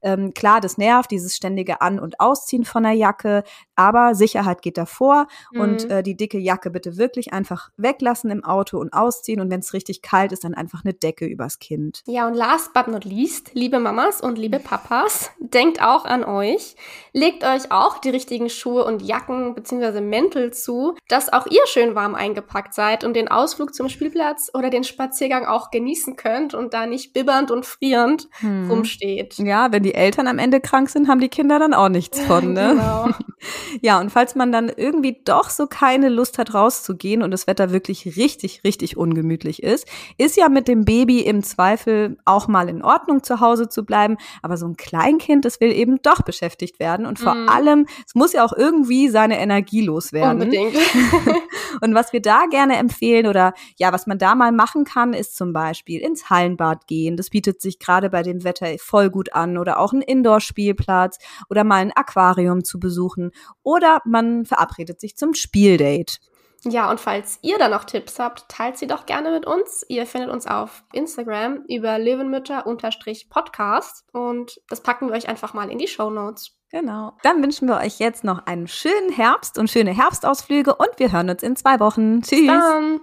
ähm, 0.00 0.32
klar, 0.32 0.60
das 0.60 0.78
nervt, 0.78 1.10
dieses 1.10 1.36
ständige 1.36 1.80
An- 1.80 2.00
und 2.00 2.18
Ausziehen 2.20 2.64
von 2.64 2.82
der 2.82 2.92
Jacke, 2.92 3.44
aber 3.82 4.14
Sicherheit 4.14 4.62
geht 4.62 4.78
davor 4.78 5.26
mhm. 5.50 5.60
und 5.60 5.90
äh, 5.90 6.02
die 6.02 6.16
dicke 6.16 6.38
Jacke 6.38 6.70
bitte 6.70 6.96
wirklich 6.96 7.32
einfach 7.32 7.70
weglassen 7.76 8.30
im 8.30 8.44
Auto 8.44 8.78
und 8.78 8.92
ausziehen 8.92 9.40
und 9.40 9.50
wenn 9.50 9.60
es 9.60 9.72
richtig 9.72 10.02
kalt 10.02 10.30
ist, 10.32 10.44
dann 10.44 10.54
einfach 10.54 10.84
eine 10.84 10.94
Decke 10.94 11.26
übers 11.26 11.58
Kind. 11.58 12.02
Ja, 12.06 12.28
und 12.28 12.34
last 12.34 12.72
but 12.72 12.88
not 12.88 13.04
least, 13.04 13.50
liebe 13.54 13.80
Mamas 13.80 14.20
und 14.20 14.38
liebe 14.38 14.60
Papas, 14.60 15.30
denkt 15.40 15.82
auch 15.82 16.04
an 16.04 16.24
euch. 16.24 16.76
Legt 17.12 17.44
euch 17.44 17.72
auch 17.72 17.98
die 17.98 18.10
richtigen 18.10 18.48
Schuhe 18.48 18.84
und 18.84 19.02
Jacken 19.02 19.54
bzw. 19.54 20.00
Mäntel 20.00 20.52
zu, 20.52 20.94
dass 21.08 21.32
auch 21.32 21.46
ihr 21.46 21.66
schön 21.66 21.94
warm 21.94 22.14
eingepackt 22.14 22.74
seid 22.74 23.04
und 23.04 23.14
den 23.14 23.28
Ausflug 23.28 23.74
zum 23.74 23.88
Spielplatz 23.88 24.50
oder 24.54 24.70
den 24.70 24.84
Spaziergang 24.84 25.44
auch 25.44 25.70
genießen 25.70 26.16
könnt 26.16 26.54
und 26.54 26.72
da 26.72 26.86
nicht 26.86 27.12
bibbernd 27.12 27.50
und 27.50 27.66
frierend 27.66 28.28
hm. 28.40 28.70
rumsteht. 28.70 29.38
Ja, 29.38 29.72
wenn 29.72 29.82
die 29.82 29.94
Eltern 29.94 30.28
am 30.28 30.38
Ende 30.38 30.60
krank 30.60 30.88
sind, 30.88 31.08
haben 31.08 31.20
die 31.20 31.28
Kinder 31.28 31.58
dann 31.58 31.74
auch 31.74 31.88
nichts 31.88 32.20
von, 32.20 32.52
ne? 32.52 32.70
genau. 32.72 33.08
Ja, 33.80 34.00
und 34.00 34.10
falls 34.10 34.34
man 34.34 34.52
dann 34.52 34.68
irgendwie 34.68 35.20
doch 35.24 35.50
so 35.50 35.66
keine 35.66 36.08
Lust 36.08 36.38
hat, 36.38 36.54
rauszugehen 36.54 37.22
und 37.22 37.30
das 37.30 37.46
Wetter 37.46 37.72
wirklich 37.72 38.16
richtig, 38.16 38.62
richtig 38.64 38.96
ungemütlich 38.96 39.62
ist, 39.62 39.86
ist 40.18 40.36
ja 40.36 40.48
mit 40.48 40.68
dem 40.68 40.84
Baby 40.84 41.20
im 41.20 41.42
Zweifel 41.42 42.16
auch 42.24 42.48
mal 42.48 42.68
in 42.68 42.82
Ordnung, 42.82 43.22
zu 43.22 43.40
Hause 43.40 43.68
zu 43.68 43.84
bleiben. 43.84 44.16
Aber 44.42 44.56
so 44.56 44.66
ein 44.66 44.76
Kleinkind, 44.76 45.44
das 45.44 45.60
will 45.60 45.72
eben 45.72 46.00
doch 46.02 46.22
beschäftigt 46.22 46.78
werden. 46.80 47.06
Und 47.06 47.18
vor 47.18 47.34
mm. 47.34 47.48
allem, 47.48 47.86
es 48.06 48.14
muss 48.14 48.32
ja 48.32 48.44
auch 48.44 48.52
irgendwie 48.52 49.08
seine 49.08 49.38
Energie 49.38 49.82
loswerden. 49.82 50.42
Unbedingt. 50.42 50.74
und 51.80 51.94
was 51.94 52.12
wir 52.12 52.22
da 52.22 52.46
gerne 52.50 52.76
empfehlen 52.76 53.26
oder 53.26 53.52
ja, 53.78 53.92
was 53.92 54.06
man 54.06 54.18
da 54.18 54.34
mal 54.34 54.52
machen 54.52 54.84
kann, 54.84 55.12
ist 55.12 55.36
zum 55.36 55.52
Beispiel 55.52 56.00
ins 56.00 56.30
Hallenbad 56.30 56.86
gehen. 56.86 57.16
Das 57.16 57.30
bietet 57.30 57.60
sich 57.60 57.78
gerade 57.78 58.10
bei 58.10 58.22
dem 58.22 58.44
Wetter 58.44 58.66
voll 58.78 59.10
gut 59.10 59.32
an. 59.32 59.58
Oder 59.58 59.78
auch 59.78 59.92
ein 59.92 60.02
Indoor-Spielplatz 60.02 61.18
oder 61.48 61.64
mal 61.64 61.76
ein 61.76 61.92
Aquarium 61.92 62.64
zu 62.64 62.78
besuchen 62.78 63.32
oder 63.62 64.00
man 64.04 64.44
verabredet 64.44 65.00
sich 65.00 65.16
zum 65.16 65.34
Spieldate. 65.34 66.18
Ja, 66.64 66.90
und 66.90 67.00
falls 67.00 67.40
ihr 67.42 67.58
da 67.58 67.68
noch 67.68 67.84
Tipps 67.84 68.20
habt, 68.20 68.48
teilt 68.48 68.78
sie 68.78 68.86
doch 68.86 69.04
gerne 69.04 69.32
mit 69.32 69.46
uns. 69.46 69.84
Ihr 69.88 70.06
findet 70.06 70.30
uns 70.30 70.46
auf 70.46 70.84
Instagram 70.92 71.64
über 71.68 71.98
löwenmütter-podcast 71.98 74.04
und 74.12 74.60
das 74.68 74.80
packen 74.80 75.08
wir 75.08 75.16
euch 75.16 75.28
einfach 75.28 75.54
mal 75.54 75.72
in 75.72 75.78
die 75.78 75.88
Show 75.88 76.10
Notes. 76.10 76.56
Genau. 76.72 77.12
Dann 77.22 77.42
wünschen 77.42 77.68
wir 77.68 77.76
euch 77.76 77.98
jetzt 77.98 78.24
noch 78.24 78.46
einen 78.46 78.66
schönen 78.66 79.12
Herbst 79.12 79.58
und 79.58 79.70
schöne 79.70 79.94
Herbstausflüge 79.94 80.74
und 80.74 80.88
wir 80.96 81.12
hören 81.12 81.28
uns 81.28 81.42
in 81.42 81.54
zwei 81.54 81.78
Wochen. 81.80 82.22
Tschüss. 82.22 82.46
Dann. 82.46 83.00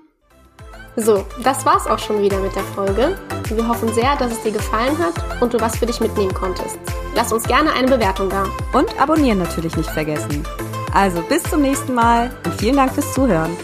So, 0.95 1.23
das 1.43 1.65
war's 1.65 1.85
auch 1.85 1.99
schon 1.99 2.21
wieder 2.21 2.39
mit 2.39 2.55
der 2.55 2.63
Folge. 2.63 3.15
Wir 3.47 3.67
hoffen 3.67 3.93
sehr, 3.93 4.15
dass 4.17 4.31
es 4.31 4.41
dir 4.41 4.51
gefallen 4.51 4.97
hat 4.97 5.13
und 5.39 5.53
du 5.53 5.61
was 5.61 5.77
für 5.77 5.85
dich 5.85 6.01
mitnehmen 6.01 6.33
konntest. 6.33 6.79
Lass 7.15 7.31
uns 7.31 7.43
gerne 7.43 7.71
eine 7.71 7.87
Bewertung 7.87 8.29
da. 8.29 8.45
Und 8.73 8.99
abonnieren 8.99 9.37
natürlich 9.37 9.77
nicht 9.77 9.89
vergessen. 9.91 10.43
Also 10.93 11.21
bis 11.21 11.43
zum 11.43 11.61
nächsten 11.61 11.93
Mal 11.93 12.31
und 12.45 12.55
vielen 12.55 12.75
Dank 12.75 12.91
fürs 12.91 13.13
Zuhören. 13.13 13.55